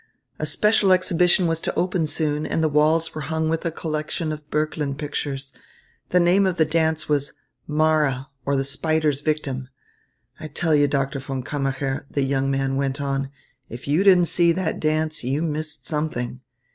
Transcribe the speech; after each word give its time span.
A 0.39 0.47
special 0.47 0.91
exhibition 0.91 1.45
was 1.45 1.61
to 1.61 1.75
open 1.75 2.07
soon, 2.07 2.43
and 2.43 2.63
the 2.63 2.67
walls 2.67 3.13
were 3.13 3.21
hung 3.21 3.49
with 3.49 3.63
a 3.67 3.69
collection 3.69 4.31
of 4.31 4.49
Böcklin 4.49 4.97
pictures. 4.97 5.53
The 6.09 6.19
name 6.19 6.47
of 6.47 6.57
the 6.57 6.65
dance 6.65 7.07
was 7.07 7.33
'Mara, 7.67 8.27
or 8.43 8.55
the 8.55 8.63
Spider's 8.63 9.21
Victim.' 9.21 9.69
"I 10.39 10.47
tell 10.47 10.73
you, 10.73 10.87
Doctor 10.87 11.19
von 11.19 11.43
Kammacher," 11.43 12.07
the 12.09 12.23
young 12.23 12.49
man 12.49 12.77
went 12.77 12.99
on, 12.99 13.29
"if 13.69 13.87
you 13.87 14.03
didn't 14.03 14.25
see 14.25 14.51
that 14.53 14.79
dance, 14.79 15.23
you 15.23 15.43
missed 15.43 15.85
something. 15.85 16.41